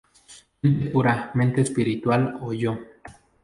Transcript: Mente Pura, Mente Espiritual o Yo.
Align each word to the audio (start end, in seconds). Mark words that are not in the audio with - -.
Mente 0.63 0.85
Pura, 0.93 1.15
Mente 1.37 1.59
Espiritual 1.61 2.21
o 2.45 2.47
Yo. 2.61 2.73